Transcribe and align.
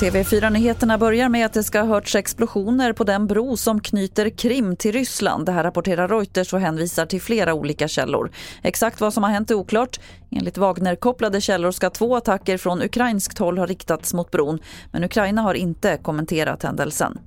TV4-nyheterna 0.00 0.98
börjar 0.98 1.28
med 1.28 1.46
att 1.46 1.52
det 1.52 1.62
ska 1.62 1.80
ha 1.80 1.86
hörts 1.86 2.14
explosioner 2.14 2.92
på 2.92 3.04
den 3.04 3.26
bro 3.26 3.56
som 3.56 3.80
knyter 3.80 4.30
Krim 4.30 4.76
till 4.76 4.92
Ryssland. 4.92 5.46
Det 5.46 5.52
här 5.52 5.62
rapporterar 5.62 6.08
Reuters 6.08 6.52
och 6.52 6.60
hänvisar 6.60 7.06
till 7.06 7.20
flera 7.20 7.54
olika 7.54 7.88
källor. 7.88 8.30
Exakt 8.62 9.00
vad 9.00 9.14
som 9.14 9.22
har 9.22 9.30
hänt 9.30 9.50
är 9.50 9.54
oklart. 9.54 10.00
Enligt 10.30 10.58
Wagner-kopplade 10.58 11.40
källor 11.40 11.70
ska 11.70 11.90
två 11.90 12.16
attacker 12.16 12.58
från 12.58 12.82
ukrainskt 12.82 13.38
håll 13.38 13.58
ha 13.58 13.66
riktats 13.66 14.14
mot 14.14 14.30
bron 14.30 14.58
men 14.92 15.04
Ukraina 15.04 15.42
har 15.42 15.54
inte 15.54 15.98
kommenterat 16.02 16.62
händelsen. 16.62 17.18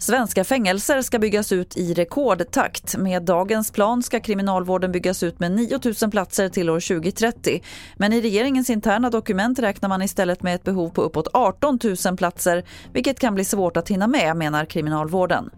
Svenska 0.00 0.44
fängelser 0.44 1.02
ska 1.02 1.18
byggas 1.18 1.52
ut 1.52 1.76
i 1.76 1.94
rekordtakt. 1.94 2.96
Med 2.96 3.22
dagens 3.22 3.70
plan 3.70 4.02
ska 4.02 4.20
kriminalvården 4.20 4.92
byggas 4.92 5.22
ut 5.22 5.40
med 5.40 5.52
9 5.52 5.78
000 6.02 6.10
platser 6.10 6.48
till 6.48 6.70
år 6.70 6.80
2030. 6.80 7.62
Men 7.96 8.12
i 8.12 8.20
regeringens 8.20 8.70
interna 8.70 9.10
dokument 9.10 9.58
räknar 9.58 9.88
man 9.88 10.02
istället 10.02 10.42
med 10.42 10.54
ett 10.54 10.64
behov 10.64 10.90
på 10.90 11.02
uppåt 11.02 11.28
18 11.32 11.78
000 12.06 12.16
platser 12.16 12.64
vilket 12.92 13.18
kan 13.18 13.34
bli 13.34 13.44
svårt 13.44 13.76
att 13.76 13.88
hinna 13.88 14.06
med, 14.06 14.36
menar 14.36 14.64
kriminalvården. 14.64 15.50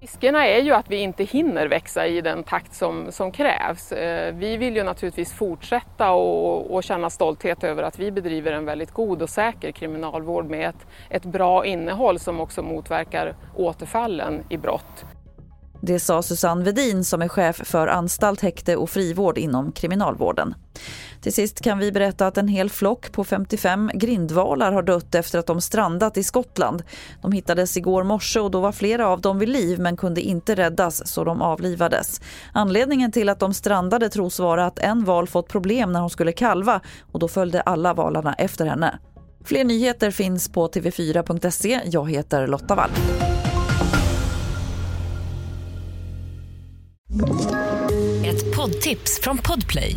Riskerna 0.00 0.46
är 0.46 0.62
ju 0.62 0.72
att 0.72 0.90
vi 0.90 0.96
inte 0.96 1.24
hinner 1.24 1.68
växa 1.68 2.06
i 2.06 2.20
den 2.20 2.44
takt 2.44 2.74
som, 2.74 3.12
som 3.12 3.32
krävs. 3.32 3.92
Eh, 3.92 4.34
vi 4.34 4.56
vill 4.56 4.76
ju 4.76 4.82
naturligtvis 4.82 5.32
fortsätta 5.32 6.10
och, 6.10 6.74
och 6.74 6.84
känna 6.84 7.10
stolthet 7.10 7.64
över 7.64 7.82
att 7.82 7.98
vi 7.98 8.10
bedriver 8.10 8.52
en 8.52 8.64
väldigt 8.64 8.90
god 8.90 9.22
och 9.22 9.30
säker 9.30 9.72
kriminalvård 9.72 10.50
med 10.50 10.68
ett, 10.68 10.86
ett 11.10 11.24
bra 11.24 11.66
innehåll 11.66 12.18
som 12.18 12.40
också 12.40 12.62
motverkar 12.62 13.36
återfallen 13.54 14.44
i 14.48 14.56
brott. 14.56 15.04
Det 15.80 16.00
sa 16.00 16.22
Susanne 16.22 16.64
Vedin 16.64 17.04
som 17.04 17.22
är 17.22 17.28
chef 17.28 17.56
för 17.56 17.86
anstalt, 17.86 18.40
häkte 18.40 18.76
och 18.76 18.90
frivård 18.90 19.38
inom 19.38 19.72
kriminalvården. 19.72 20.54
Till 21.26 21.34
sist 21.34 21.60
kan 21.60 21.78
vi 21.78 21.92
berätta 21.92 22.26
att 22.26 22.38
en 22.38 22.48
hel 22.48 22.70
flock 22.70 23.12
på 23.12 23.24
55 23.24 23.90
grindvalar 23.94 24.72
har 24.72 24.82
dött 24.82 25.14
efter 25.14 25.38
att 25.38 25.46
de 25.46 25.60
strandat 25.60 26.16
i 26.16 26.22
Skottland. 26.22 26.82
De 27.22 27.32
hittades 27.32 27.76
igår 27.76 28.04
morse 28.04 28.40
och 28.40 28.50
då 28.50 28.60
var 28.60 28.72
flera 28.72 29.08
av 29.08 29.20
dem 29.20 29.38
vid 29.38 29.48
liv 29.48 29.78
men 29.78 29.96
kunde 29.96 30.20
inte 30.20 30.54
räddas 30.54 31.06
så 31.08 31.24
de 31.24 31.42
avlivades. 31.42 32.20
Anledningen 32.52 33.12
till 33.12 33.28
att 33.28 33.38
de 33.38 33.54
strandade 33.54 34.08
tros 34.08 34.38
vara 34.38 34.66
att 34.66 34.78
en 34.78 35.04
val 35.04 35.28
fått 35.28 35.48
problem 35.48 35.92
när 35.92 36.00
hon 36.00 36.10
skulle 36.10 36.32
kalva 36.32 36.80
och 37.12 37.18
då 37.18 37.28
följde 37.28 37.60
alla 37.60 37.94
valarna 37.94 38.34
efter 38.34 38.66
henne. 38.66 38.98
Fler 39.44 39.64
nyheter 39.64 40.10
finns 40.10 40.48
på 40.48 40.68
tv4.se. 40.68 41.80
Jag 41.84 42.10
heter 42.10 42.46
Lotta 42.46 42.74
Wall. 42.74 42.90
Ett 48.26 48.56
poddtips 48.56 49.20
från 49.22 49.38
Podplay. 49.38 49.96